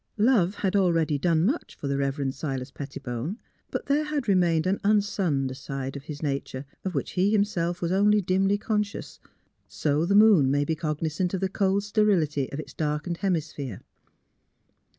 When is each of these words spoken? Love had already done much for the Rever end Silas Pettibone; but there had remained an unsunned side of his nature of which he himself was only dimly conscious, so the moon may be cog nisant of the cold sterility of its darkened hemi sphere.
Love 0.17 0.55
had 0.55 0.75
already 0.75 1.19
done 1.19 1.45
much 1.45 1.75
for 1.75 1.87
the 1.87 1.95
Rever 1.95 2.23
end 2.23 2.33
Silas 2.33 2.71
Pettibone; 2.71 3.37
but 3.69 3.85
there 3.85 4.05
had 4.05 4.27
remained 4.27 4.65
an 4.65 4.79
unsunned 4.83 5.55
side 5.55 5.95
of 5.95 6.05
his 6.05 6.23
nature 6.23 6.65
of 6.83 6.95
which 6.95 7.11
he 7.11 7.29
himself 7.29 7.83
was 7.83 7.91
only 7.91 8.19
dimly 8.19 8.57
conscious, 8.57 9.19
so 9.67 10.03
the 10.03 10.15
moon 10.15 10.49
may 10.49 10.65
be 10.65 10.75
cog 10.75 11.01
nisant 11.01 11.35
of 11.35 11.39
the 11.41 11.49
cold 11.49 11.83
sterility 11.83 12.51
of 12.51 12.59
its 12.59 12.73
darkened 12.73 13.17
hemi 13.17 13.41
sphere. 13.41 13.81